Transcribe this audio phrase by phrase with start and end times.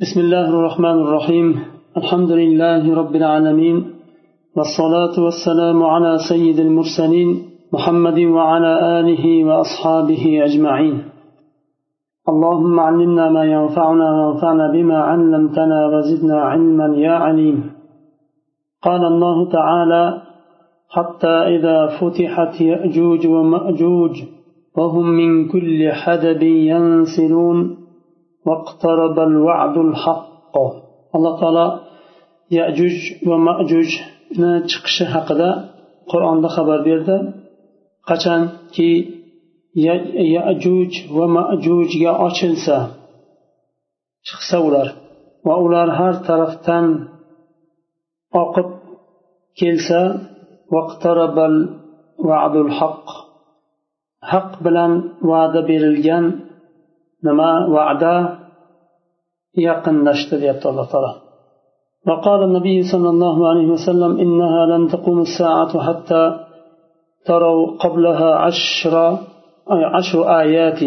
[0.00, 1.58] بسم الله الرحمن الرحيم.
[1.96, 3.84] الحمد لله رب العالمين
[4.56, 7.28] والصلاة والسلام على سيد المرسلين
[7.72, 10.96] محمد وعلى آله وأصحابه أجمعين.
[12.28, 17.70] اللهم علمنا ما ينفعنا وانفعنا بما علمتنا وزدنا علما يا عليم.
[18.82, 20.22] قال الله تعالى
[20.90, 24.22] حتى إذا فتحت يأجوج ومأجوج
[24.76, 27.83] وهم من كل حدب ينسلون
[31.16, 31.66] alloh taolo
[32.58, 32.96] yajuj
[33.28, 35.50] va majujni chiqishi haqida
[36.10, 37.16] qur'onda xabar berdi
[38.08, 38.90] qachonki
[40.36, 42.78] yajuj va majujga ochilsa
[44.28, 44.88] chiqsa ular
[45.46, 46.86] va ular har tarafdan
[48.42, 48.68] oqib
[49.58, 50.00] kelsa
[54.30, 54.92] haq bilan
[55.30, 56.24] va'da berilgan
[57.26, 58.14] nima va'da
[59.66, 61.12] yaqinlashdi deyapti alloh taolo
[62.08, 66.24] وقال النبي صلى الله عليه وسلم إنها لن تقوم الساعة حتى
[67.26, 68.94] تروا قبلها عشر
[69.96, 70.80] عشر آيات.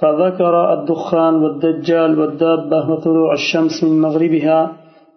[0.00, 4.58] فذكر الدخان والدجال والدابة وطلوع الشمس من مغربها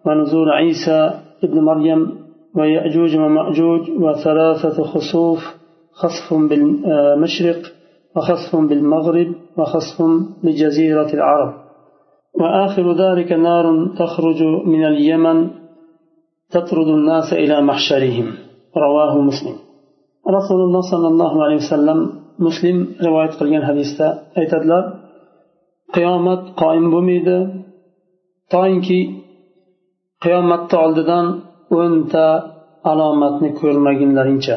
[0.05, 1.11] ونزول عيسى
[1.43, 2.01] ابن مريم
[2.57, 5.41] ويأجوج ومأجوج وثلاثة خسوف
[5.93, 7.61] خسف بالمشرق
[8.16, 9.28] وخسف بالمغرب
[9.58, 9.98] وخسف
[10.44, 11.52] بجزيرة العرب
[12.40, 13.66] وآخر ذلك نار
[13.98, 14.40] تخرج
[14.72, 15.38] من اليمن
[16.50, 18.26] تطرد الناس إلى محشرهم
[18.76, 19.56] رواه مسلم
[20.38, 21.98] رسول الله صلى الله عليه وسلم
[22.38, 24.06] مسلم رواية قليل حديثة
[24.40, 24.84] aytadilar
[25.96, 27.36] qiyomat qoyim bo'lmaydi
[28.54, 29.00] toinki
[30.24, 31.26] qiyomatni oldidan
[31.80, 32.26] o'nta
[32.90, 34.56] alomatni ko'rmagunlaringcha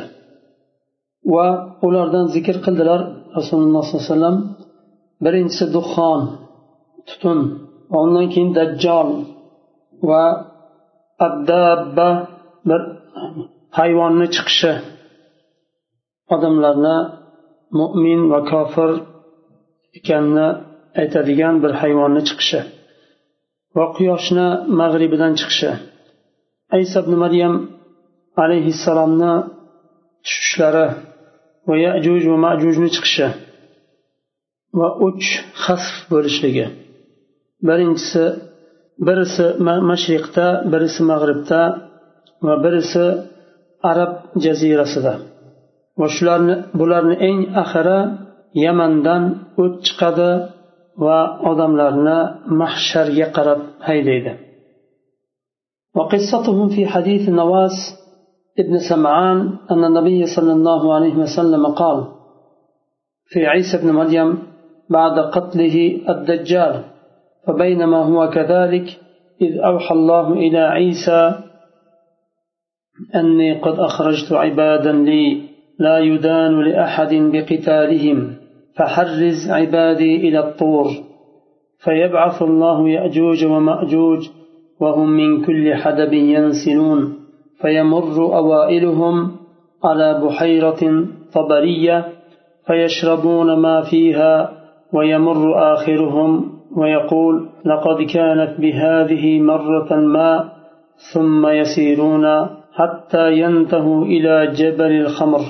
[1.33, 1.47] va
[1.87, 3.01] ulardan zikr qildilar
[3.36, 4.38] rasululloh sollallohu alayhi vasallam
[5.24, 6.20] birinchisi duxon
[7.08, 7.38] tutun
[8.00, 9.08] undan keyin dajjol
[10.08, 10.24] va
[11.26, 12.08] addabba
[12.68, 12.80] bir
[13.78, 14.72] hayvonni chiqishi.
[16.34, 16.96] Odamlarni
[17.78, 18.90] mo'min va kofir
[19.98, 20.48] ekanini
[21.00, 22.60] aytadigan bir hayvonni chiqishi
[23.76, 24.48] va quyoshni
[24.80, 25.70] mag'ribidan chiqishi.
[26.76, 27.54] Aysa ibn maryam
[28.42, 29.32] alayhissalomni
[30.24, 30.86] tushishlari
[31.67, 33.27] va yajuj va majujni chiqishi
[34.79, 35.27] va uch
[35.63, 36.65] hasf bo'lishligi
[37.67, 38.23] birinchisi
[39.07, 39.45] birisi
[39.91, 41.61] mashriqda birisi mag'ribda
[42.45, 43.05] va birisi
[43.91, 44.11] arab
[44.43, 45.13] jazirasida
[45.99, 47.99] va shularni bularni eng axiri
[48.65, 49.23] yamandan
[49.63, 50.31] o't chiqadi
[51.05, 51.19] va
[51.51, 52.19] odamlarni
[52.61, 54.33] mahsharga qarab haydaydi
[55.97, 57.77] وقصتهم في حديث نواس
[58.58, 62.04] ابن سمعان أن النبي صلى الله عليه وسلم قال
[63.26, 64.38] في عيسى بن مريم
[64.90, 66.84] بعد قتله الدجال
[67.46, 69.00] فبينما هو كذلك
[69.42, 71.34] إذ أوحى الله إلى عيسى
[73.14, 75.42] أني قد أخرجت عبادا لي
[75.78, 78.36] لا يدان لأحد بقتالهم
[78.76, 80.90] فحرز عبادي إلى الطور
[81.78, 84.28] فيبعث الله يأجوج ومأجوج
[84.80, 87.23] وهم من كل حدب ينسلون.
[87.60, 89.36] فيمر أوائلهم
[89.84, 91.04] على بحيرة
[91.34, 92.04] طبرية
[92.66, 94.50] فيشربون ما فيها
[94.92, 100.52] ويمر آخرهم ويقول لقد كانت بهذه مرة ما
[101.12, 105.40] ثم يسيرون حتى ينتهوا إلى جبل الخمر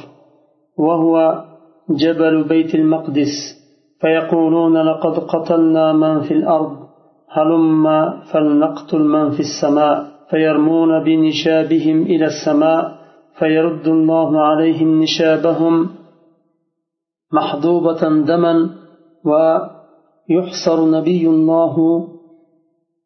[0.78, 1.44] وهو
[1.90, 3.64] جبل بيت المقدس
[4.00, 6.76] فيقولون لقد قتلنا من في الأرض
[7.30, 12.98] هلم فلنقتل من في السماء فيرمون بنشابهم إلى السماء
[13.38, 15.90] فيرد الله عليهم نشابهم
[17.32, 18.70] محضوبة دما
[19.24, 21.76] ويحصر نبي الله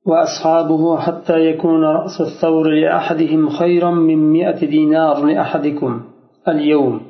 [0.06, 6.00] وأصحابه حتى يكون رأس الثور لأحدهم خيرا من مئة دينار لأحدكم
[6.48, 7.00] اليوم.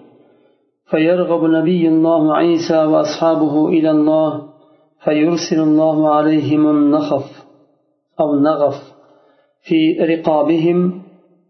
[0.91, 4.49] فيرغب نبي الله عيسى وأصحابه إلى الله
[5.05, 7.45] فيرسل الله عليهم النخف
[8.21, 8.98] أو النغف
[9.63, 11.03] في رقابهم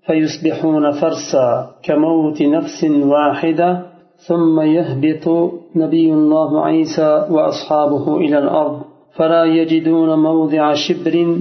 [0.06, 3.82] فيصبحون فرسا كموت نفس واحدة
[4.26, 8.82] ثم يهبط نبي الله عيسى وأصحابه إلى الأرض
[9.16, 11.40] فلا يجدون موضع شبر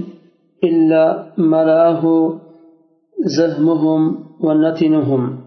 [0.64, 2.34] إلا ملأه
[3.38, 5.38] زهمهم ونتنهم.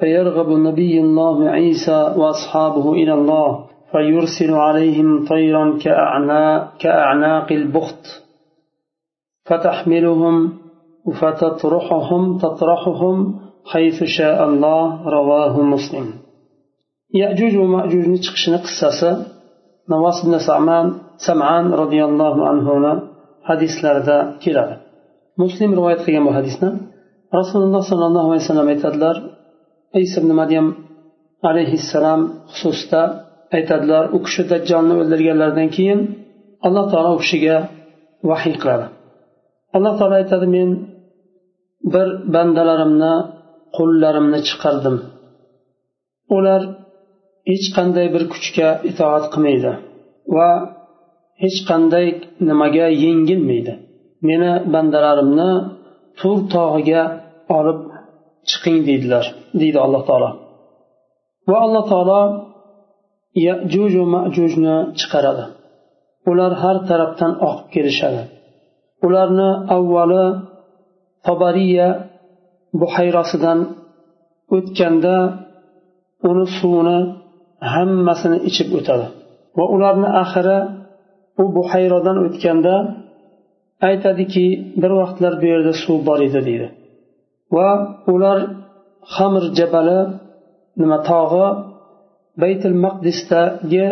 [0.00, 5.78] فيرغب نبي الله عيسى وأصحابه إلى الله فيرسل عليهم طيرا
[6.78, 8.25] كأعناق, البخت.
[9.47, 10.35] فتحملهم
[11.19, 13.17] فتطرحهم تطرحهم
[13.71, 16.07] حيث شاء الله رواه مسلم
[17.13, 19.25] يأجوج ومأجوج نتشقشن قصة
[19.89, 20.85] نواس بن سعمان
[21.27, 22.67] سمعان رضي الله عنه
[23.49, 24.75] hadislarida keladi
[25.41, 26.69] muslim rivoyat qilgan bu hadisni
[27.39, 29.15] rasululloh sollallohu alayhi vasallam aytadilar
[30.05, 30.67] isa ibn maryam
[31.49, 32.21] alayhissalom
[32.57, 33.01] xususida
[33.57, 35.99] aytadilar u kishi dajjolni o'ldirganlaridan keyin
[36.67, 37.57] alloh taolo u kishiga
[38.29, 38.85] vahiy qiladi
[39.74, 40.70] Alloh taolo aytadi men
[41.94, 43.14] bir bandalarimni
[43.76, 44.96] qullarimni chiqardim.
[46.36, 46.62] Ular
[47.50, 49.72] hech qanday bir kuchga itoat qilmaydi
[50.36, 50.50] va
[51.42, 52.06] hech qanday
[52.48, 53.72] nimaga yengilmaydi.
[54.28, 55.50] Meni bandalarimni
[56.18, 57.02] tur tog'iga
[57.58, 57.80] olib
[58.50, 59.24] chiqing deydilar
[59.60, 60.30] deydi alloh taolo.
[61.50, 62.20] Va alloh taolo
[63.46, 65.44] yajuj va majujni chiqaradi.
[66.30, 68.22] Ular har tarafdan oqib kelishadi.
[69.06, 70.24] Ularni avvali
[71.26, 71.88] tobariya
[72.80, 73.58] buhayrosidan
[74.56, 75.16] o'tganda
[76.28, 76.98] uni suvini
[77.72, 79.06] hammasini ichib o'tadi.
[79.58, 80.58] Va ularni axiri
[81.42, 82.74] u buhayrodan o'tganda
[83.88, 84.46] aytadiki
[84.80, 86.68] bir vaqtlar bu yerda suv bor edi deydi.
[87.56, 87.68] Va
[88.14, 88.38] ular
[89.14, 90.00] xamir jabali
[90.80, 91.46] nima tog'i
[92.42, 93.86] baytul maqdisdagi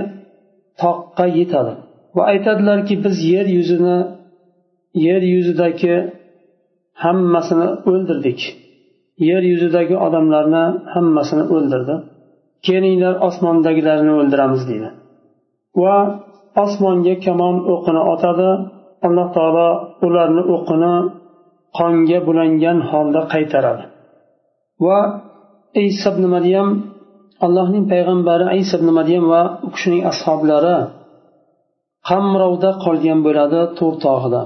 [0.83, 1.73] toqqa yetadi.
[2.17, 3.99] Va aytadilarki biz yer yuzini
[5.07, 5.95] yer yuzidagi
[7.05, 8.41] hammasini o'ldirdik.
[9.29, 10.65] Yer yuzidagi odamlarni
[10.95, 11.95] hammasini o'ldirdi.
[12.67, 14.89] Kelinglar osmondagilarni o'ldiramiz deydi.
[15.83, 15.97] Va
[16.65, 18.51] osmonga kamon o'qini otadi.
[19.07, 19.69] Alloh taolo
[20.07, 20.95] ularni o'qini
[21.79, 23.85] qonga bulangan holda qaytaradi.
[24.85, 24.99] Va
[25.87, 26.69] isa ibn maryam
[27.47, 30.77] allohning payg'ambari isa ibn maryam va u kishining ashoblari
[32.09, 34.43] qamrovda qolgan bo'ladi tur tog'ida.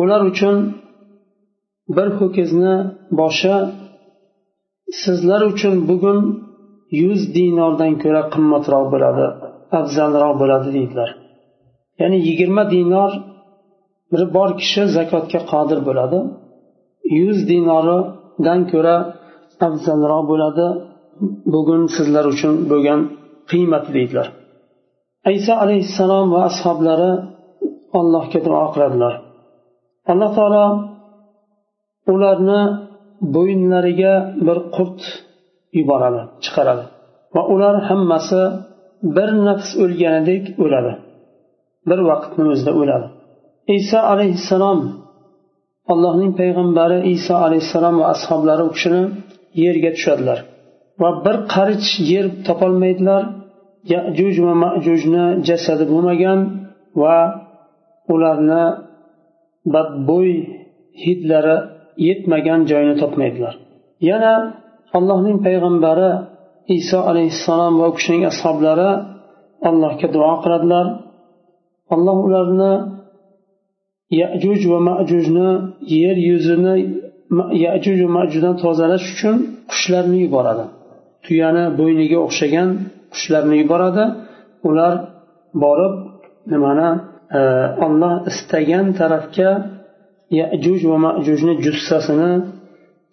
[0.00, 0.56] Ular uchun
[1.96, 2.76] bir ho'kizni
[3.20, 3.56] boshi
[5.02, 6.18] sizlar uchun bugun
[7.02, 9.26] yuz dinordan ko'ra qimmatroq bo'ladi
[9.78, 11.10] afzalroq bo'ladi deydilar.
[12.00, 13.12] Ya'ni yigirma dinor
[14.12, 16.18] bir bor kishi zakotga qodir bo'ladi.
[17.18, 18.96] Yuz dinoridan ko'ra
[19.66, 20.66] afzalroq bo'ladi
[21.54, 23.00] bugun sizlar uchun bo'lgan
[23.50, 24.26] qiymat deydilar.
[25.38, 27.12] Iso alayhissalom va ashoblari
[28.00, 29.14] allohga duo qiladilar.
[30.10, 30.66] Alloh taolo
[32.14, 32.60] ularni
[33.34, 34.14] bo'yinlariga
[34.46, 35.00] bir qurt
[35.78, 36.84] yuboradi chiqaradi.
[37.34, 38.42] Va ular hammasi
[39.16, 40.92] bir nafs o'lganidek o'ladi.
[41.88, 43.06] Bir vaqtni o'zida o'ladi.
[43.78, 44.80] Iso alayhissalom
[45.92, 49.02] allohning payg'ambari iso alayhissalom va ashoblari u kishini
[49.64, 50.38] yerga tushadilar.
[51.02, 53.22] Va bir qarich yer topolmaydilar.
[53.94, 56.38] Yajuj va majujni jasadi bo'lmagan
[57.02, 57.16] va
[58.14, 58.64] ularni
[59.74, 60.32] badbo'y
[61.04, 61.56] hidlari
[62.06, 63.54] yetmagan joyini topmaydilar.
[64.10, 64.34] Yana
[64.96, 66.10] allohning payg'ambari
[66.78, 68.90] iso alayhissalom va u kishining ashoblari
[69.68, 70.86] allohga duo qiladilar.
[71.94, 72.72] Alloh ularni
[74.20, 75.48] yajuj va majujni
[76.02, 76.74] yer yuzini
[77.66, 79.36] yajuj va majujdan tozalash uchun
[79.70, 80.64] qushlarni yuboradi.
[81.24, 82.68] Tuyani bo'yniga o'xshagan
[83.14, 84.04] qushlarni yuboradi.
[84.68, 84.92] Ular
[85.62, 85.94] borib
[86.52, 86.88] nimani
[87.85, 89.49] olloh istagan tarafga
[90.39, 92.31] yajuj va majujni jussasini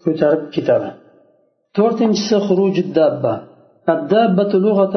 [0.03, 0.89] ko'tarib ketadi
[1.77, 3.35] to'rtinchisi xuruj dabba
[3.95, 4.97] الدابة لغة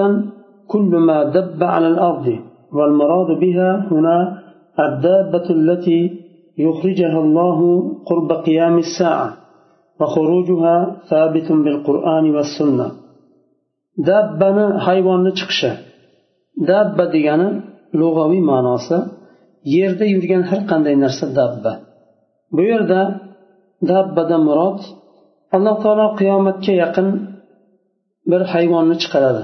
[0.74, 2.28] كل ما دب على الأرض
[2.78, 4.18] والمراد بها هنا
[4.88, 6.02] الدابة التي
[6.66, 7.60] يخرجها الله
[8.10, 9.30] قرب قيام الساعة
[10.00, 10.76] وخروجها
[11.10, 12.88] ثابت بالقرآن والسنة
[14.10, 15.72] dabbani hayvonni chiqishi
[16.70, 17.50] dabba degani
[18.00, 18.98] lug'aviy ma'nosi
[19.76, 21.74] yerda yurgan har qanday narsa dabba
[22.56, 23.02] bu yerda
[23.90, 24.80] dabbadan murod
[25.56, 27.08] alloh taolo qiyomatga yaqin
[28.32, 29.44] bir hayvonni chiqaradi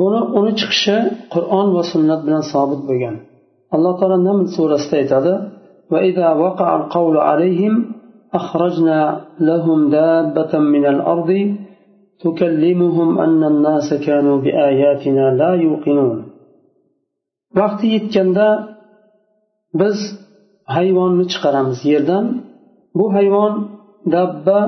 [0.00, 0.96] buni uni chiqishi
[1.34, 3.16] qur'on va sunnat bilan sobit bo'lgan
[3.74, 5.34] alloh taolo naml surasida aytadi
[5.90, 7.84] وإذا وقع القول عليهم
[8.34, 11.30] أخرجنا لهم دابة من الأرض
[12.24, 16.24] تكلمهم أن الناس كانوا بآياتنا لا يوقنون
[17.58, 18.48] vaqti yetganda
[19.80, 19.98] biz
[20.74, 22.24] hayvonni chiqaramiz yerdan
[22.98, 23.52] bu hayvon
[24.14, 24.60] dabba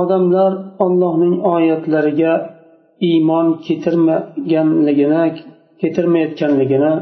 [0.00, 0.52] odamlar
[0.84, 2.32] ollohning oyatlariga
[3.08, 5.24] iymon keltirmaganligini
[5.80, 6.92] keltirmayotganligini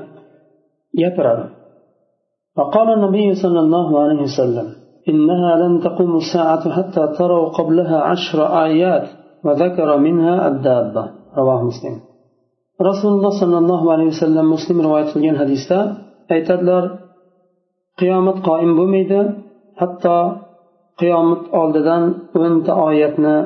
[1.01, 1.47] gapiradi
[2.59, 4.67] فقال النبي صلى الله عليه وسلم
[5.11, 9.07] إنها لن تقوم الساعة حتى تروا قبلها عشر آيات
[9.45, 11.05] وذكر منها الدابة
[11.39, 11.95] رواه مسلم
[12.91, 15.79] رسول الله صلى الله عليه وسلم مسلم رواية qilgan hadisda
[16.35, 16.85] aytadilar
[18.01, 19.21] qiyomat qoim bo'lmaydi
[19.81, 20.19] hatto
[21.01, 22.03] qiyomat oldidan
[22.43, 23.37] o'nta oyatni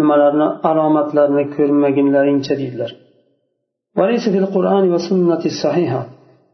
[0.00, 2.92] nimalarni alomatlarni ko'rmagunlaringcha deydilar
[3.98, 6.02] وليس في القرآن والسنة الصحيحة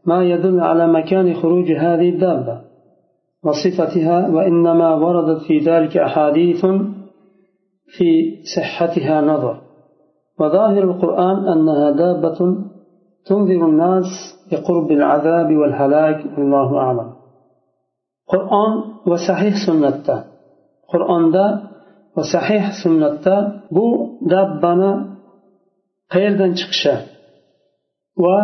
[0.09, 2.55] ما يدل على مكان خروج هذه الدابة
[3.45, 6.61] وصفتها وإنما وردت في ذلك أحاديث
[7.95, 8.09] في
[8.55, 9.55] صحتها نظر
[10.39, 12.39] وظاهر القرآن أنها دابة
[13.27, 14.09] تنذر الناس
[14.51, 17.09] بقرب العذاب والهلاك والله أعلم
[18.33, 18.71] قرآن
[19.09, 20.07] وصحيح سنة
[20.93, 21.45] قرآن دا
[22.17, 23.25] وصحيح سنة
[23.71, 23.85] بو
[24.31, 25.15] دابنا
[26.13, 26.95] qayerdan chiqishi
[28.23, 28.37] va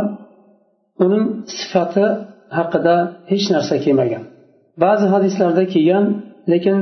[1.04, 1.26] uning
[1.58, 2.06] sifati
[2.58, 2.96] haqida
[3.32, 4.24] hech narsa kelmagan
[4.84, 6.06] ba'zi hadislarda kelgan
[6.52, 6.78] lekin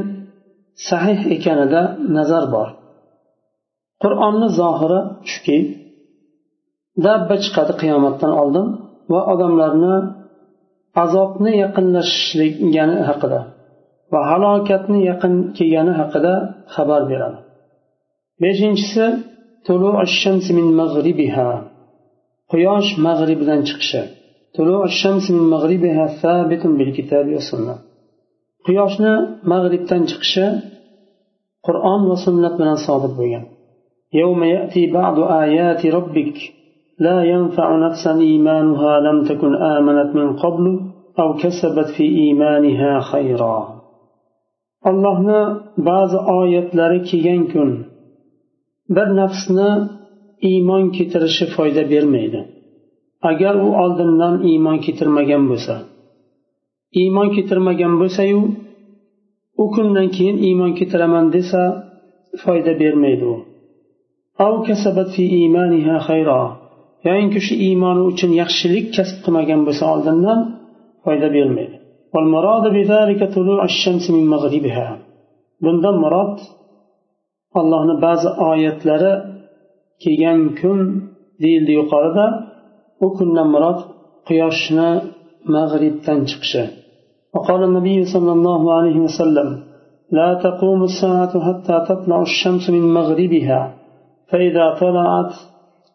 [0.90, 1.82] sahih ekanida
[2.18, 2.68] nazar bor
[4.05, 5.59] qur'onni zohiri shuki
[7.07, 8.67] dabba chiqadi qiyomatdan oldin
[9.13, 9.97] va odamlarni
[11.05, 13.41] azobni yaqinlashgani haqida
[14.13, 16.35] va halokatni yaqin kelgani haqida
[16.75, 17.39] xabar beradi.
[18.43, 19.05] Beshinchisi
[22.53, 24.03] quyosh mag'ribidan chiqishi.
[28.67, 29.15] Quyoshni
[29.53, 30.47] mag'ribdan chiqishi
[31.67, 33.45] qur'on va sunnat bilan sobit bo'lgan.
[34.15, 36.37] يوم يأتي بعض آيات ربك
[36.99, 40.81] لا ينفع نفسا إيمانها لم تكن آمنت من قبل
[41.19, 43.59] أو كسبت في إيمانها خيرا.
[44.87, 45.41] اللهنا
[45.79, 46.11] بعض
[46.43, 47.85] آيات لك ينكن
[48.91, 49.69] بر نفسنا
[50.45, 52.45] إيمان كتر شفايدة برميدا
[53.31, 55.75] agar u oldindan iymon keltirmagan bo'lsa
[57.01, 58.41] iymon keltirmagan bo'lsayu
[59.63, 61.63] u kundan keyin iymon keltiraman desa
[62.43, 63.37] foyda bermaydi u
[67.08, 70.40] yoyinki shu iymoni uchun yaxshilik kasb qilmagan bo'lsa oldindan
[71.04, 71.76] foyda bermaydi
[75.64, 76.36] bundan murod
[77.60, 79.14] allohni ba'zi oyatlari
[80.04, 80.80] kelgan kun
[81.44, 82.26] deyildi yuqorida
[83.06, 83.80] u kundan murod
[84.28, 84.90] quyoshni
[85.56, 86.64] mag'ribdan chiqishi
[87.36, 89.50] وقال النبي صلى الله عليه وسلم
[90.18, 93.62] لا تقوم الساعة حتى تطلع الشمس من مغربها
[94.34, 95.34] فإذا طلعت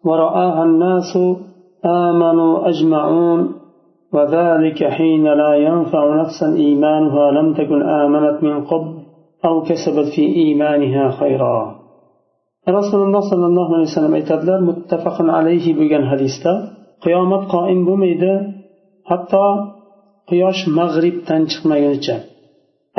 [0.05, 1.13] ورآها الناس
[1.87, 3.41] آمنوا أجمعون
[4.15, 8.93] وذلك حين لا ينفع نفسا إيمانها لم تكن آمنت من قبل
[9.45, 11.85] أو كسبت في إيمانها خيرا
[12.69, 16.53] رسول الله صلى الله عليه وسلم aytadilar muttafaqun alayhi bo'lgan hadisda
[17.05, 18.33] qiyomat qoim bo'lmaydi
[19.11, 19.47] hatto
[20.31, 22.17] quyosh mag'ribdan chiqmagunicha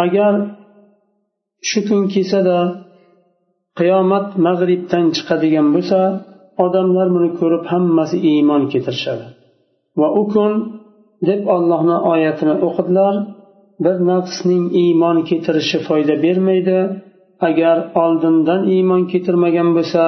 [0.05, 0.33] agar
[1.69, 2.57] shu kun kelsada
[3.78, 6.00] qiyomat mag'ribdan chiqadigan bo'lsa
[6.64, 9.26] odamlar buni ko'rib hammasi iymon keltirishadi.
[10.00, 10.52] Va u kun
[11.28, 13.14] deb ollohni oyatini o'qidilar
[13.84, 16.78] bir nafsning iymon keltirishi foyda bermaydi.
[17.48, 20.02] Agar oldindan iymon keltirmagan bo'lsa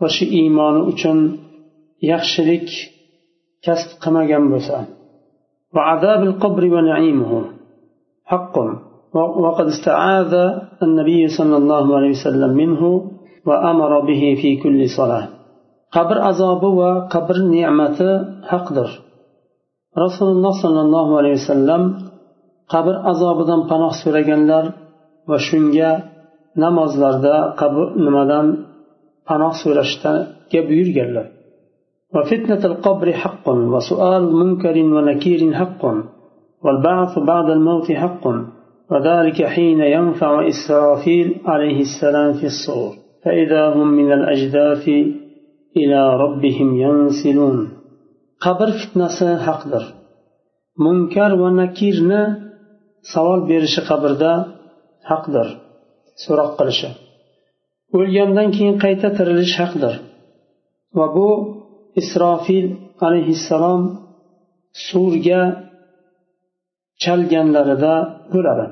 [0.00, 1.18] va shu iymoni uchun
[2.12, 2.68] yaxshilik
[3.64, 4.76] kasb qilmagan bo'lsa.
[9.14, 10.32] وقد استعاذ
[10.82, 12.82] النبي صلى الله عليه وسلم منه
[13.46, 15.28] وأمر به في كل صلاة.
[15.92, 18.00] قبر عذاب وقبر نعمة
[18.50, 18.88] حقدر
[20.04, 21.82] رسول الله صلى الله عليه وسلم
[22.72, 24.64] qabr azobidan panoh so'raganlar
[25.28, 25.90] va shunga
[26.62, 28.46] namozlarda qabr nimadan
[29.28, 30.12] panoh so'rashga
[30.68, 31.26] buyurganlar.
[32.14, 35.82] وفتنة القبر حق وسؤال منكر ونكير حق
[36.64, 38.24] والبعث بعد الموت حق
[38.94, 42.92] وذلك حين ينفع إسرافيل عليه السلام في الصور
[43.24, 44.88] فإذا هم من الأجداث
[45.76, 47.68] إلى ربهم ينسلون
[48.40, 49.84] قبر فتنة حقدر
[50.78, 52.22] va nakirni
[53.12, 54.32] savol berishi qabrda
[55.10, 55.48] haqdir
[56.24, 56.90] so'roq qilishi
[57.96, 59.94] o'lgandan keyin qayta tirilish haqdir
[60.98, 61.28] va bu
[62.00, 62.66] isrofil
[63.06, 63.82] alayhissalom
[64.86, 65.42] surga
[67.02, 67.94] chalganlarida
[68.32, 68.66] bo'ladi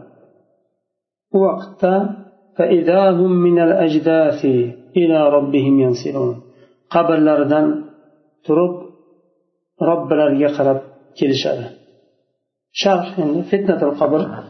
[1.35, 2.17] وقتا
[2.57, 4.45] فإذا هم من الأجداث
[4.97, 6.43] إلى ربهم ينصرون
[6.91, 7.85] قبل لردن
[8.45, 8.83] ترب
[9.83, 10.81] رب لر يقرب
[11.21, 11.83] كل شيء
[12.73, 14.45] شرح يعني فتنة القبر.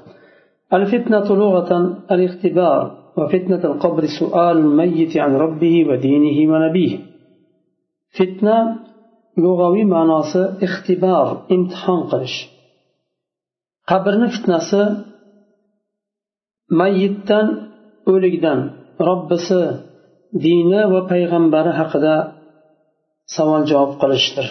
[0.72, 6.98] الفتنة لغة الاختبار وفتنة القبر سؤال الميت عن ربه ودينه ونبيه.
[8.18, 8.78] فتنة
[9.38, 12.50] لغوي معناها اختبار امتحان قرش.
[13.88, 15.04] قبرنا فتنة
[16.79, 17.47] mayyitdan
[18.11, 18.59] o'likdan
[19.07, 19.61] robbisi
[20.45, 22.15] dini va payg'ambari haqida
[23.35, 24.47] savol javob qilishdir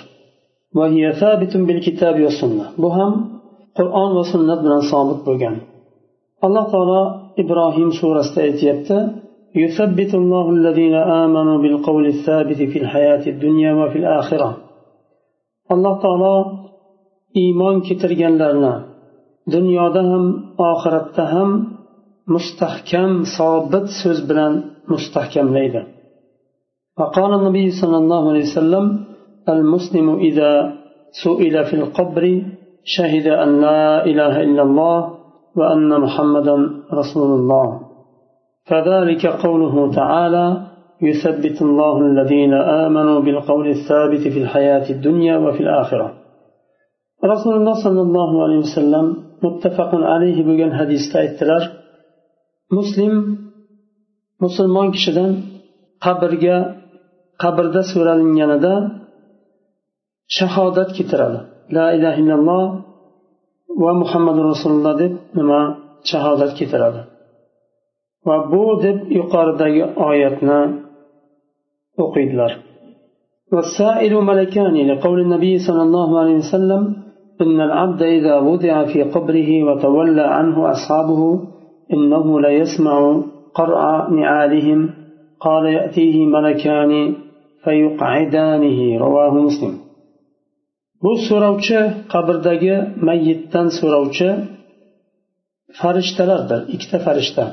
[2.83, 3.13] bu ham
[3.79, 5.55] qur'on va sunnat bilan sobit bo'lgan
[6.47, 7.03] alloh taolo
[7.43, 8.99] ibrohim surasida aytyapti
[9.65, 14.51] يثبت الله الذين آمنوا بالقول الثابت في الحياة الدنيا وفي الآخرة
[15.75, 16.37] alloh taolo
[17.43, 18.75] iymon keltirganlarni
[19.55, 20.25] dunyoda ham
[20.71, 21.51] oxiratda ham
[22.34, 24.54] mustahkam sobit so'z bilan
[24.92, 25.82] mustahkamlaydi
[27.00, 28.86] وقال النبي صلى الله عليه وسلم
[29.50, 30.74] المسلم إذا
[31.24, 32.44] سئل في القبر
[32.84, 34.98] شهد أن لا إله إلا الله
[35.56, 36.56] وأن محمدا
[36.94, 37.80] رسول الله.
[38.70, 40.68] فذلك قوله تعالى
[41.02, 46.14] يثبت الله الذين آمنوا بالقول الثابت في الحياة الدنيا وفي الآخرة.
[47.26, 49.06] رسول الله صلى الله عليه وسلم
[49.44, 51.81] متفق عليه بجن حديث aytdilar
[52.77, 53.15] muslim
[54.45, 55.31] musulmon kishidan
[56.05, 56.57] qabrga
[57.43, 58.75] qabrda so'ralinganida
[60.39, 61.41] shahodat keltiradi
[61.77, 62.65] la ilaha illalloh
[63.83, 65.61] va muhammadu rasululloh deb nima
[66.11, 67.01] shahodat keltiradi
[68.27, 70.61] va bu deb yuqoridagi oyatni
[72.05, 72.53] o'qiydilar
[73.55, 76.83] والسائل ملكان لقول النبي صلى الله عليه وسلم
[77.45, 81.23] إن العبد إذا وضع في قبره وتولى عنه أصحابه
[81.95, 83.23] إنه ليسمع
[83.59, 84.81] قرع نعالهم
[85.41, 86.93] قال يأتيه ملكان
[87.65, 89.75] فيقعدانه رواه مسلم
[91.03, 91.81] bu so'rovchi
[92.13, 92.77] qabrdagi
[93.09, 94.29] mayyitdan so'rovchi
[95.81, 97.45] farishtalardir ikkita farishta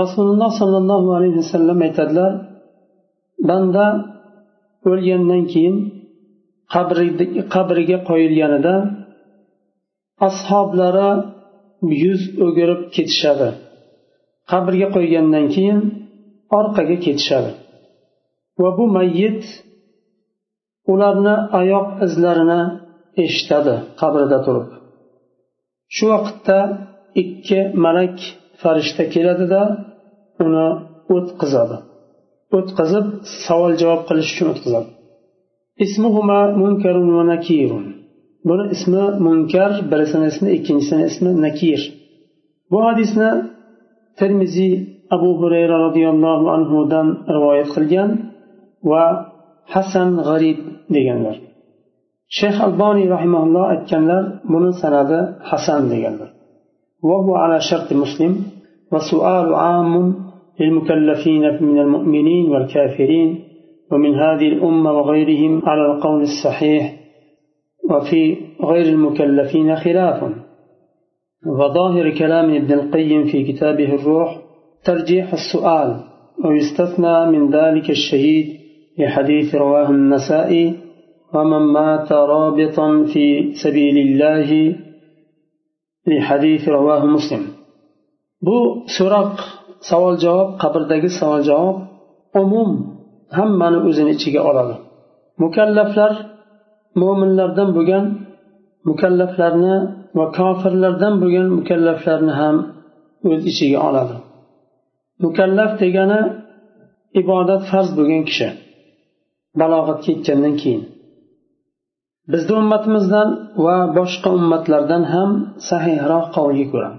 [0.00, 2.32] rasululloh sollallohu alayhi vasallam aytadilar
[3.48, 3.86] banda
[4.90, 5.76] o'lgandan keyin
[7.54, 8.74] qabriga qo'yilganida
[10.28, 11.10] ashoblari
[12.03, 13.49] yuz o'girib ketishadi.
[14.51, 15.79] Qabrga qo'ygandan keyin
[16.59, 17.51] orqaga ketishadi.
[18.61, 19.43] Va bu mayyit
[20.93, 22.61] ularni oyoq izlarini
[23.23, 24.67] eshitadi qabrida turib.
[25.95, 26.59] Shu vaqtda
[27.23, 28.17] ikki malak
[28.61, 29.61] farishta keladida
[30.45, 30.67] uni
[31.15, 31.77] o'tqizadi
[32.57, 33.07] o'tqizib
[33.45, 34.89] savol javob qilish uchun o'tqizadi
[38.47, 41.81] buni ismi munkar birisini ismi ikkinchisini ismi nakir
[42.71, 43.29] bu hadisni
[44.19, 44.73] termiziy
[45.15, 48.09] abu hurayra roziyallohu anhudan rivoyat qilgan
[48.89, 49.03] va
[49.73, 50.59] hasan g'arib
[50.95, 51.35] deganlar
[52.37, 56.31] shayx alboniy rahimaulloh aytganlar buni sanadi hasan deganlar
[57.03, 58.33] وهو على شرط مسلم
[58.91, 59.93] وسؤال عام
[60.59, 63.29] للمكلفين من المؤمنين والكافرين
[63.91, 67.00] ومن هذه الأمة وغيرهم على القول الصحيح
[67.91, 70.23] وفي غير المكلفين خلاف.
[71.45, 74.37] وظاهر كلام ابن القيم في كتابه الروح
[74.85, 75.89] ترجيح السؤال
[76.45, 78.47] ويستثنى من ذلك الشهيد
[78.99, 80.73] لحديث رواه النسائي
[81.33, 84.75] ومن مات رابطا في سبيل الله
[86.07, 87.43] لحديث رواه مسلم.
[88.47, 88.57] bu
[88.97, 89.33] so'roq
[89.89, 91.77] savol javob qabrdagi savol javob
[92.41, 92.69] umum
[93.37, 94.75] hammani o'zini ichiga oladi.
[95.41, 96.13] mukallaflar
[97.01, 98.05] mo'minlardan bo'lgan
[98.89, 99.75] mukallaflarni
[100.17, 102.55] va kofirlardan bo'lgan mukallaflarni ham
[103.29, 104.15] o'z ichiga oladi.
[105.25, 106.21] Mukallaf degani
[107.21, 108.47] ibodat farz bo'lgan kishi
[109.59, 110.83] balog'atga yetgandan keyin.
[112.31, 113.29] Bizni ummatimizdan
[113.65, 115.29] va boshqa ummatlardan ham
[115.69, 116.91] sahihroq qavlga ko'ra.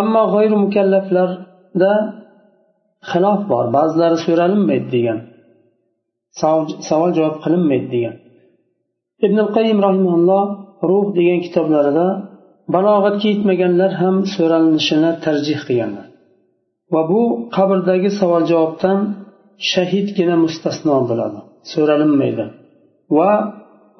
[0.00, 1.92] Ammo g'oyri mukallaflarda
[3.10, 5.18] xilof bor ba'zilari so'ralinmaydi degan
[6.88, 8.14] savol javob qilinmaydi degan.
[9.26, 10.44] ibn qayim rahimulloh
[10.90, 12.06] ruh degan kitoblarida
[12.74, 16.06] balog'atga yetmaganlar ham so'ralinishini tarjih qilganlar.
[16.92, 17.22] Va bu
[17.56, 18.98] qabrdagi savol javobdan
[19.70, 21.38] shahidgina mustasno bo'ladi
[21.72, 22.44] so'ralinmaydi.
[23.16, 23.32] Va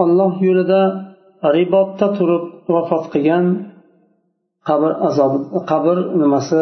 [0.05, 0.83] alloh yo'lida
[1.57, 3.45] ribotda turib vafot qilgan
[4.69, 5.39] qabr azobi
[5.71, 6.61] qabr nimasi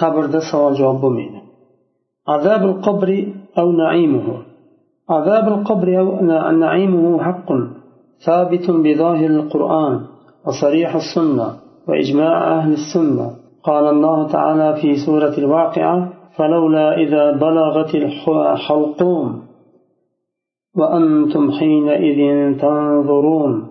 [0.00, 1.38] qabrda savol javob bo'lmaydi.
[2.34, 3.18] Azabul qabri
[3.60, 4.34] av naimuhu.
[5.10, 6.20] عذاب القبر أو
[6.52, 7.52] نعيمه حق
[8.26, 10.00] ثابت بظاهر القرآن
[10.46, 11.48] وصريح السنة
[11.88, 13.30] وإجماع أهل السنة.
[13.64, 19.42] قال الله تعالى في سورة الواقعة فلولا إذا بلغت الحلقوم
[20.76, 22.20] وأنتم حينئذ
[22.58, 23.66] تنظرون.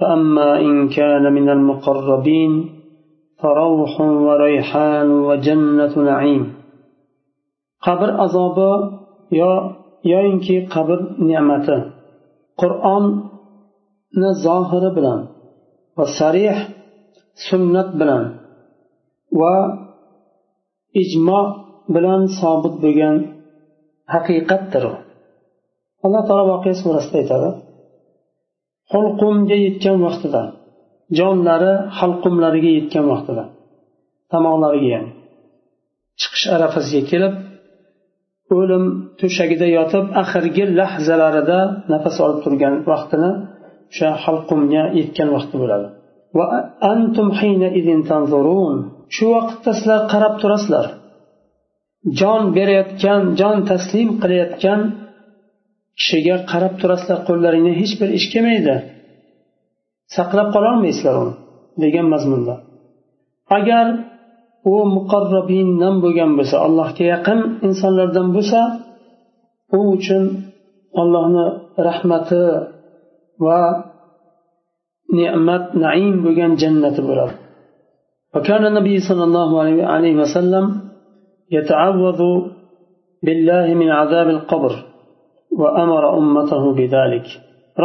[0.00, 2.70] فأما إن كان من المقربين
[3.42, 6.52] فروح وريحان وجنة نعيم.
[7.82, 8.90] قبر أصابا
[9.32, 10.98] يا yoyinki qabr
[11.30, 11.76] ne'mati.
[12.60, 15.20] Qur'onni zohiri bilan
[15.96, 16.56] va sarih
[17.46, 18.22] sunnat bilan
[19.40, 19.56] va
[21.02, 21.40] ijmo
[21.94, 23.16] bilan sobit bo'lgan
[24.14, 24.84] haqiqatdir
[26.04, 27.48] alloh taolo voqea surasida aytadi
[28.92, 30.42] hulqumga yetgan vaqtida
[31.18, 33.44] jonlari halqumlariga yetgan vaqtida
[34.32, 35.10] tomoqlariga ya'ni
[36.20, 37.34] chiqish arafasiga kelib
[38.58, 38.84] o'lim
[39.20, 41.58] to'shagida yotib oxirgi lahzalarida
[41.92, 43.30] nafas olib turgan vaqtini
[43.90, 45.86] o'sha halqumga yetgan vaqti bo'ladi.
[46.38, 46.46] Va
[46.92, 47.28] antum
[49.14, 50.86] shu vaqtda sizlar qarab turasizlar.
[52.20, 54.80] Jon berayotgan jon taslim qilayotgan
[55.98, 58.76] kishiga qarab turasizlar qo'llaringdan hech bir ish kelmaydi.
[60.16, 61.34] Saqlab qololmaysizlar uni
[61.84, 62.54] degan mazmunda
[63.58, 63.86] agar
[64.71, 68.61] u muqarrabindan bo'lgan bo'lsa allohga yaqin insonlardan bo'lsa
[69.77, 70.23] u uchun
[71.01, 71.45] allohni
[71.87, 72.43] rahmati
[73.45, 73.61] va
[75.19, 77.35] ne'mat naim bo'lgan jannati bo'ladi
[78.35, 79.49] وكان النبي صلى الله
[79.93, 80.65] عليه وسلم
[81.57, 82.21] يتعوذ
[83.25, 84.73] بالله من عذاب القبر
[85.61, 87.25] وأمر أمته بذلك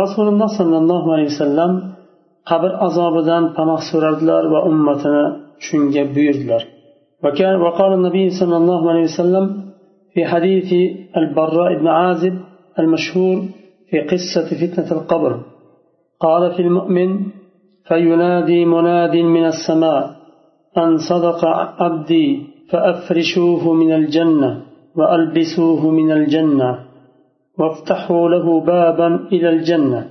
[0.02, 1.70] رسول الله صلى الله عليه وسلم
[2.50, 5.24] qabr azobidan panoh so'rardilar va ummatini
[5.65, 6.63] shunga buyurdilar.
[7.65, 9.45] وقال النبي صلى الله عليه وسلم
[10.13, 10.69] في حديث
[11.17, 12.33] البراء بن عازب
[12.79, 13.37] المشهور
[13.89, 15.39] في قصة فتنة القبر
[16.19, 17.25] قال في المؤمن
[17.87, 20.15] فينادي مناد من السماء
[20.77, 21.45] أن صدق
[21.81, 24.61] عبدي فأفرشوه من الجنة
[24.95, 26.79] وألبسوه من الجنة
[27.59, 30.07] وافتحوا له بابا إلى الجنة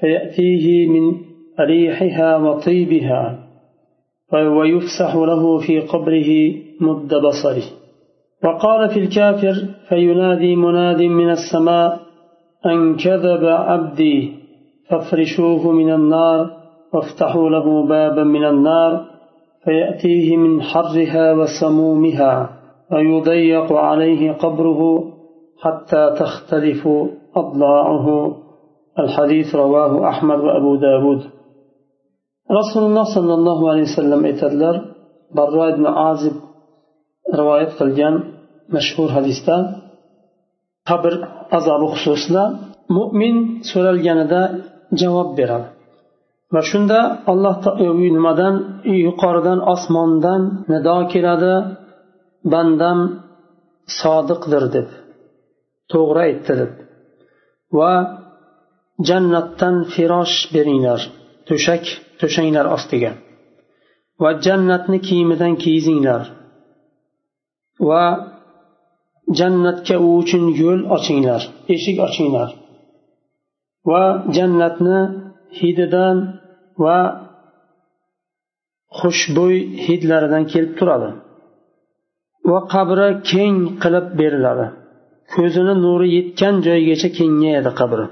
[0.00, 1.12] فيأتيه من
[1.60, 3.45] ريحها وطيبها
[4.32, 7.62] ويفسح له في قبره مد بصره.
[8.44, 9.54] وقال في الكافر
[9.88, 12.00] فينادي مناد من السماء
[12.66, 14.32] أن كذب عبدي
[14.90, 16.50] فافرشوه من النار
[16.94, 19.04] وافتحوا له بابا من النار
[19.64, 22.50] فيأتيه من حرها وسمومها
[22.92, 25.04] ويضيق عليه قبره
[25.62, 26.88] حتى تختلف
[27.36, 28.36] أضلاعه.
[28.98, 31.35] الحديث رواه أحمد وأبو داود.
[32.58, 34.74] Rasululloh sollallohu alayhi vasallam aytadilar
[35.38, 36.36] barro ibn azib
[37.38, 38.14] rivoyat qilgan
[38.74, 39.56] mashhur hadisda
[40.88, 41.14] qabr
[41.58, 42.44] azobi xususida
[42.96, 43.36] mo'min
[43.70, 44.42] so'ralganida
[45.00, 45.68] javob beradi.
[46.54, 47.00] Va shunda
[47.32, 47.54] alloh
[48.16, 48.54] nimadan
[49.06, 50.42] yuqoridan osmondan
[50.72, 51.54] nido keladi
[52.52, 52.98] bandam
[54.00, 54.88] sodiqdir deb
[55.92, 56.72] to'g'ri aytdi deb.
[57.78, 57.92] Va
[59.08, 61.00] jannatdan firosh beringlar
[61.48, 61.84] to'shak
[62.20, 63.12] to'shanglar ostiga.
[64.22, 66.22] Va jannatni kiyimidan kiygizinglar
[67.88, 68.04] va
[69.38, 71.42] jannatga u uchun yo'l ochinglar
[71.74, 72.48] eshik ochinglar.
[73.90, 74.04] Va
[74.36, 75.00] jannatni
[75.58, 76.16] hididan
[76.84, 76.98] va
[78.98, 81.10] xushbo'y hidlaridan kelib turadi.
[82.50, 84.66] Va qabri keng qilib beriladi.
[85.34, 88.06] Ko'zini nuri yetgan joygacha kengayadi qabri.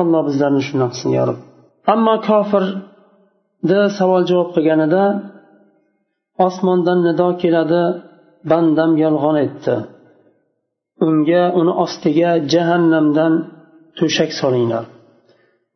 [0.00, 1.24] Alloh bizlarni shundoq qilsin yo
[1.92, 5.04] ammo kofirni savol javob qilganida
[6.46, 7.82] osmondan nido keladi
[8.50, 9.76] bandam yolg'on aytdi
[11.06, 13.32] unga uni ostiga jahannamdan
[13.98, 14.84] to'shak solinglar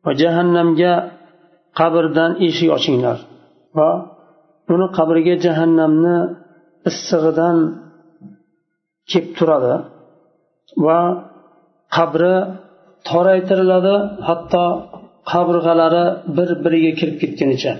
[0.05, 0.93] va jahannamga
[1.79, 3.17] qabrdan eshik ochinglar
[3.77, 3.89] va
[4.73, 6.17] uni qabriga jahannamni
[6.89, 7.57] issig'idan
[9.09, 9.73] kelib turadi
[10.85, 10.99] va
[11.95, 12.35] qabri
[13.09, 13.95] toraytiriladi
[14.27, 14.65] hatto
[15.31, 16.05] qabirg'alari
[16.37, 17.73] bir biriga kirib ketgunicha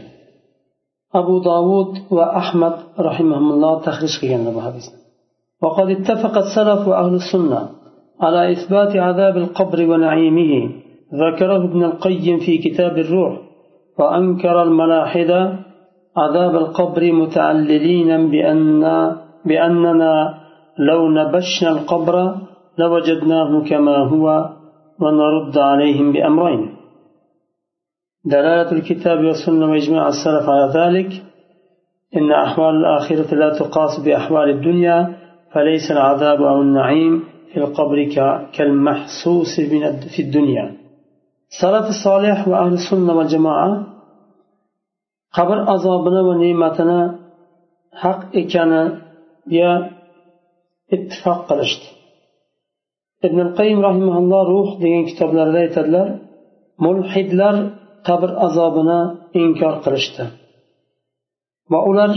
[1.19, 2.75] abu dovud va ahmad
[3.07, 4.97] rahimahulloh tahrij qilganlar bu hadisni
[5.63, 7.61] وقد اتفق السلف وأهل السنة
[8.23, 10.69] على إثبات عذاب القبر ونعيمه
[11.23, 13.33] ذكره ابن القيم في كتاب الروح
[13.99, 15.41] وأنكر الملاحدة
[16.17, 18.83] عذاب القبر متعللين بأن
[19.45, 20.13] بأننا
[20.79, 22.15] لو نبشنا القبر
[22.77, 24.25] لوجدناه كما هو
[25.01, 26.61] ونرد عليهم بأمرين
[28.25, 31.11] دلالة الكتاب والسنة وإجماع السلف على ذلك.
[32.17, 34.97] إن أحوال الآخرة لا تقاس بأحوال الدنيا
[35.51, 37.97] فليس العذاب أو النعيم في القبر
[38.55, 39.51] كالمحسوس
[40.15, 40.65] في الدنيا.
[41.61, 43.95] سلف الصالح وأهل السنة والجماعة
[45.37, 47.01] qabr azobini va ne'matini
[48.03, 49.71] haq ekaniga
[50.95, 51.87] ittifoq qilishdi
[53.27, 56.07] ibn qayim rahimaulloh ruh degan kitoblarida aytadilar
[56.85, 57.55] mulhidlar
[58.07, 58.99] qabr azobini
[59.43, 60.23] inkor qilishdi.
[61.71, 62.11] Va ular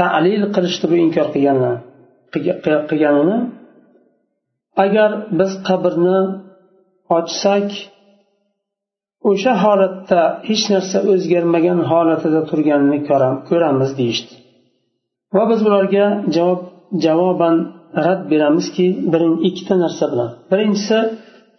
[0.00, 1.26] talil qilishdi bu inkor
[2.90, 3.38] qilganini
[4.84, 6.18] agar biz qabrni
[7.18, 7.68] ochsak
[9.30, 12.98] o'sha holatda hech narsa o'zgarmagan holatida turganini
[13.48, 14.34] ko'ramiz deyishdi.
[15.36, 16.60] Va biz ularga javob
[17.04, 17.56] javoban
[18.06, 18.86] rad beramizki
[19.48, 20.30] ikkita narsa bilan.
[20.50, 20.98] Birinchisi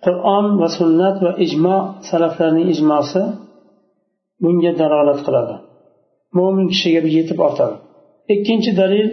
[0.06, 1.78] qur'on va sunnat va ijmo
[2.10, 3.22] salaflarning ijmosi.
[4.44, 5.56] Bunga dalolat qiladi.
[6.38, 7.76] Mo'min kishiga yetib ortadi.
[8.34, 9.08] Ikkinchi dalil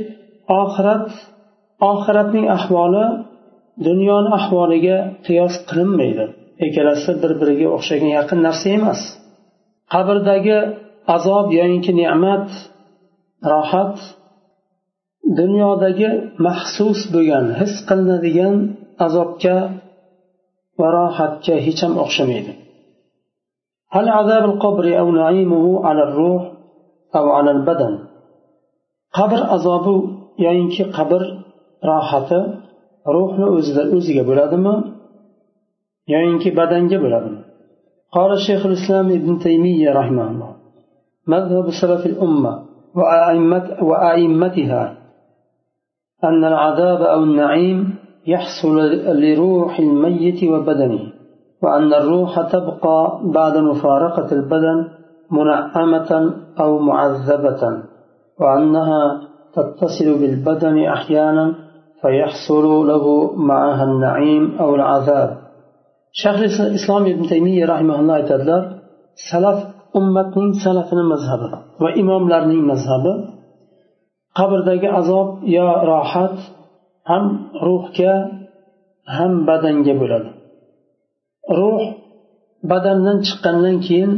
[0.63, 1.07] oxirat
[1.91, 3.07] oxiratning ahvoli
[3.87, 6.25] dunyoni ahvoliga qiyos qilinmaydi.
[6.67, 9.01] Ikkalasi bir biriga o'xshagan yaqin narsa emas.
[9.93, 10.59] Qabrdagi
[11.17, 12.49] azob yoyinki ne'mat
[13.53, 13.97] rohat
[15.41, 16.11] dunyodagi
[16.47, 18.55] maxsus bo'lgan his qilinadigan
[19.07, 19.57] azobga
[20.81, 22.53] va rohatga hech ham o'xshamaydi.
[23.95, 26.43] هل عذاب القبر أو نعيمه على الروح
[27.17, 27.95] أو على البدن؟
[29.19, 29.97] qabr azobi
[30.45, 31.23] yoyinki qabr
[31.91, 32.41] rohati
[33.15, 33.47] ruhni
[33.97, 34.75] o'ziga bo'ladimi
[36.15, 37.41] yoyinki badanga bo'ladimi
[38.17, 40.53] قال شيخ الإسلام ابن تيمية رحمه الله
[41.27, 42.53] مذهب سلف الأمة
[42.99, 44.83] وأئمت وأئمتها
[46.25, 47.79] أن العذاب أو النعيم
[48.27, 48.77] يحصل
[49.25, 51.03] لروح الميت وبدنه.
[51.65, 54.79] وأن الروح تبقى بعد مفارقة البدن
[55.31, 56.11] منعمة
[56.61, 57.63] أو معذبة
[58.41, 59.21] وأنها
[59.57, 61.55] تتصل بالبدن أحيانا
[62.03, 65.31] فيحصل له معها النعيم أو العذاب.
[66.13, 68.59] شيخ الإسلام ابن تيمية رحمه الله تعالى
[69.33, 71.49] سلف ummatning salafini mazhabi
[71.83, 73.13] va imomlarning mazhabi
[74.39, 76.37] qabrdagi azob yo rohat
[77.11, 77.25] ham
[77.67, 78.15] ruhga
[79.17, 80.31] ham badanga bo'ladi
[81.59, 81.83] ruh
[82.71, 84.13] badandan chiqqandan keyin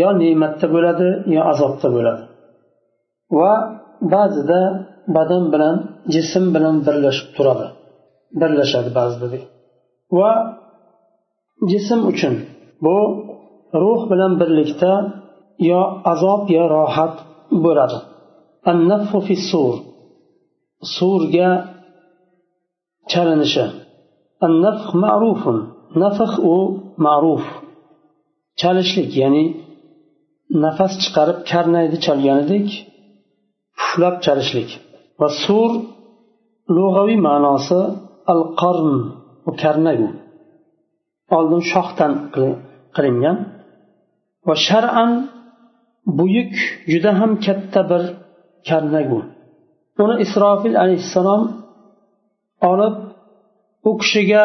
[0.00, 2.24] yo ne'matda bo'ladi yo azobda bo'ladi.
[3.38, 3.52] Va
[4.14, 4.62] ba'zida
[5.16, 5.76] badan bilan
[6.14, 7.66] jism bilan birlashib turadi.
[8.40, 9.26] Birlashadi ba'zida
[10.18, 10.30] va
[11.70, 12.34] jism uchun
[12.84, 12.96] bu
[13.82, 14.92] ruh bilan birlikda
[15.70, 15.80] yo
[16.12, 17.14] azob yo rohat
[17.64, 17.98] bo'ladi.
[19.50, 19.74] Sur.
[20.96, 21.50] Surga
[23.10, 23.64] chalinishi.
[25.02, 25.58] Ma'rufun.
[26.02, 26.56] nafh u
[27.06, 27.44] ma'ruf
[28.60, 29.44] chalishlik ya'ni
[30.64, 32.68] nafas chiqarib karnaydi chalganidek
[33.78, 34.70] puflab chalishlik.
[35.20, 35.70] Va sur
[36.76, 37.80] lug'aviy ma'nosi
[38.32, 38.90] al qarn
[39.48, 40.10] u karnag u.
[41.36, 42.12] Oldin shoxdan
[42.96, 43.36] qilingan.
[44.46, 45.10] Va shar'an
[46.18, 46.54] buyuk
[46.92, 48.02] juda ham katta bir
[48.68, 49.22] karnagu u.
[50.02, 51.42] Uni isrofil alayhissalom
[52.70, 52.96] olib
[53.88, 54.44] u kishiga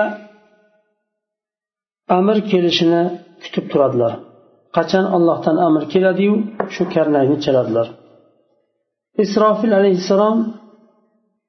[2.18, 3.04] amr kelishini
[3.44, 4.14] kutib turadilar.
[4.76, 6.34] Qachon allohdan amr keladiyu?
[6.74, 7.88] Shu karnayni chaladilar.
[9.24, 10.38] Isrofil alayhissalom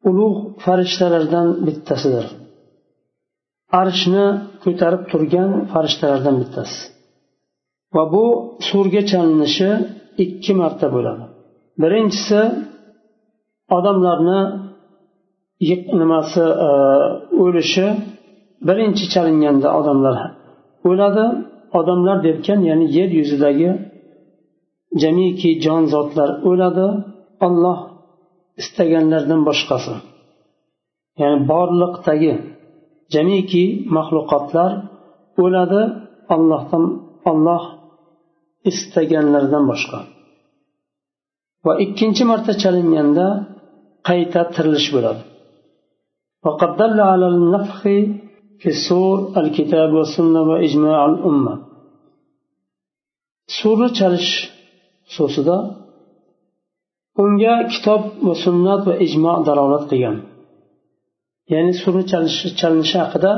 [0.08, 2.26] ulug' farishtalardan bittasidir.
[3.80, 4.26] Arshni
[4.64, 6.78] ko'tarib turgan farishtalardan bittasi.
[7.94, 8.24] Va bu
[8.68, 9.70] surga chalinishi
[10.24, 11.24] ikki marta bo'ladi.
[11.82, 12.40] Birinchisi
[13.76, 14.40] odamlarni
[16.00, 16.70] nimasi e,
[17.42, 17.86] o'lishi
[18.68, 20.16] birinchi chalinganda odamlar
[20.90, 21.26] o'ladi
[21.78, 23.70] odamlar derkan ya'ni yer yuzidagi
[25.02, 26.88] jamiki jon zotlar o'ladi
[27.46, 27.78] olloh
[28.60, 29.94] istaganlardan boshqasi.
[31.20, 32.34] Ya'ni borliqdagi
[33.14, 33.64] jamiki
[33.96, 34.70] maxluqotlar
[35.44, 35.82] o'ladi
[36.34, 36.84] ollohdan
[37.30, 37.62] olloh
[38.70, 39.98] istaganlardan boshqa.
[41.66, 43.26] Va ikkinchi marta chalinganda
[44.08, 45.22] qayta tirilish bo'ladi.
[48.61, 51.67] وقد دل على النفخ في السور الكتاب والسنة وإجماع الأمة
[53.61, 54.51] surni chalish
[55.15, 55.57] xususida
[57.17, 60.17] unga kitob va sunnat va ijmo dalolat qilgan
[61.49, 63.31] ya'ni surni chalishi chalinishi haqida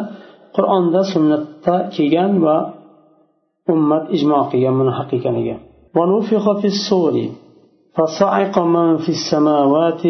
[0.56, 2.74] qur'onda sunnatda kelgan va
[3.74, 5.58] ummat ijmo qilgan buni haqiqaniga
[5.96, 7.16] ونفخ في الصور
[7.96, 10.04] فصعق من في السماوات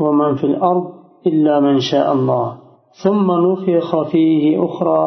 [0.00, 0.92] ومن في الأرض
[1.26, 2.61] إلا من شاء الله
[3.02, 5.04] ثم نفخ فيه أخرى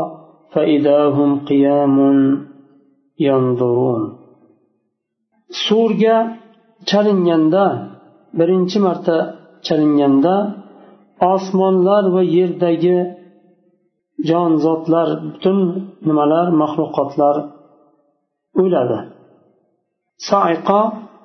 [0.53, 1.97] فإذا هم قيام
[3.19, 4.03] ينظرون
[5.67, 6.15] surga
[6.89, 7.65] chalinganda
[8.39, 9.17] birinchi marta
[9.67, 10.35] chalinganda
[11.33, 12.97] osmonlar va yerdagi
[14.29, 15.57] jonzotlar butun
[16.07, 17.35] nimalar maxluqotlar
[18.61, 18.99] o'ladi
[20.29, 20.81] saiqo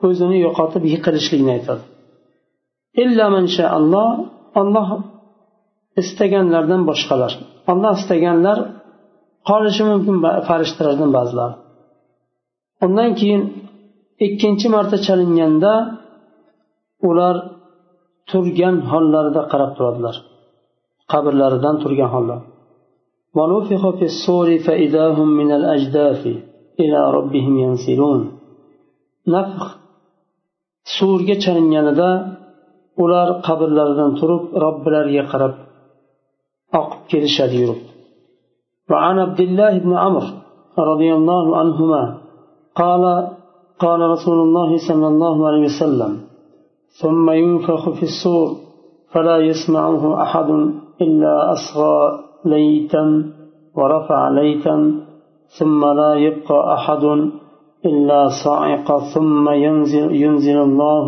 [0.07, 1.85] o'zini yo'qotib yiqilishlikni aytadi
[3.03, 4.09] illa manshaalloh
[4.61, 4.89] olloh
[6.01, 7.33] istaganlardan boshqalar
[7.73, 8.59] olloh istaganlar
[9.49, 10.17] qolishi mumkin
[10.49, 11.55] farishtalardan ba'zilari
[12.85, 13.43] undan keyin
[14.27, 15.73] ikkinchi marta chalinganda
[17.09, 17.37] ular
[18.31, 20.17] turgan hollarida qarab turadilar
[21.13, 22.37] qabrlaridan turgan holda
[23.39, 26.23] ونفخ في الصور فإذا هم من الأجداث
[26.83, 28.21] إلى ربهم ينسلون
[29.35, 29.65] نفخ
[30.97, 32.11] surga chalinganida
[33.03, 35.53] ular qabrlaridan turib robbilariga qarab
[36.80, 37.82] oqib kelishadi yurib
[38.92, 40.32] وعن عبد الله بن عمرو
[40.92, 42.04] رضي الله عنهما
[42.82, 43.04] قال
[43.84, 46.12] قال رسول الله صلى الله عليه وسلم
[47.02, 48.50] ثم ينفخ في الصور
[49.14, 50.50] فلا يسمعه أحد
[51.02, 51.98] إلا أصغى
[52.46, 53.04] ليتا
[53.78, 54.78] ورفع ليتا
[55.60, 57.04] ثم لا يبقى أحد
[57.86, 61.08] إلا صاعق ثم ينزل, ينزل الله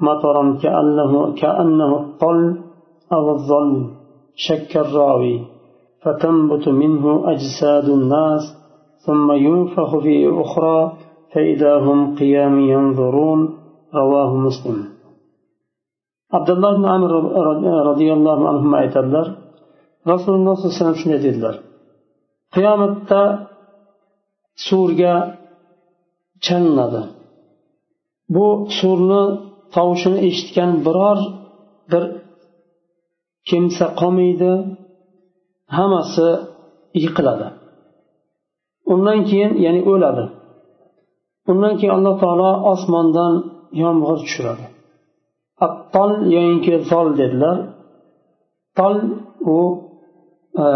[0.00, 2.58] مطرا كأنه, كأنه الطل
[3.12, 3.90] أو الظل.
[4.36, 5.46] شك الراوي
[6.02, 8.42] فتنبت منه أجساد الناس
[9.06, 10.92] ثم ينفخ في أخرى
[11.32, 13.58] فإذا هم قيام ينظرون
[13.94, 14.78] رواه مسلم.
[16.32, 17.12] عبد الله بن عمر
[17.90, 19.26] رضي الله عنهما أيتدلر
[20.08, 21.54] رسول الله صلى الله عليه وسلم يدلر
[22.56, 23.10] قيامة
[24.68, 25.14] سورجا
[26.46, 27.02] chalinadi.
[28.34, 29.22] Bu surni
[29.74, 31.18] tovushini eshitgan biror
[31.90, 32.04] bir
[33.48, 34.52] kimsa qolmaydi
[35.76, 36.28] hammasi
[37.02, 37.48] yiqiladi.
[38.92, 40.24] Undan keyin ya'ni o'ladi.
[41.50, 43.34] Undan keyin alloh taolo osmondan
[43.82, 44.66] yomg'ir tushiradi.
[45.66, 47.56] Attol yoinki zol dedilar.
[48.78, 48.96] Tol
[49.56, 49.58] u
[50.64, 50.66] e,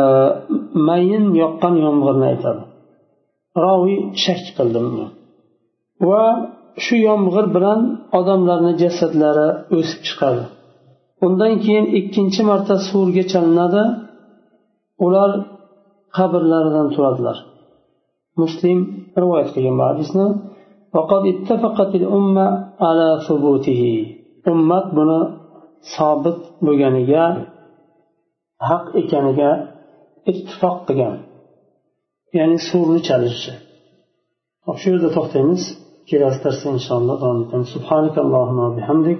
[0.89, 2.63] mayin yoqqan yomg'irni aytadi.
[3.65, 4.81] Roviy shak qildi
[6.09, 6.25] va
[6.85, 7.81] shu yomg'ir bilan
[8.19, 10.45] odamlarni jasadlari o'sib chiqadi.
[11.26, 13.84] undan keyin ikkinchi marta suvga chalinadi
[15.06, 15.32] ular
[16.18, 17.38] qabrlaridan turadilar
[18.42, 18.78] muslim
[19.22, 20.28] rivoyat qilgan bu hadisni
[20.98, 22.48] وقد اتفقت الأمة
[22.86, 23.84] على ثبوته
[24.52, 25.20] ummat buni
[25.96, 27.26] sobit bo'lganiga
[28.70, 29.52] haq ekaniga
[30.32, 31.16] ittifoq qilgan
[32.38, 33.54] ya'ni suvni chalishi
[34.82, 35.64] shu yerda to'xtaymiz
[36.10, 39.20] kelasi darsda inshaalloh davom etamiz سبحانك اللهم وبحمدك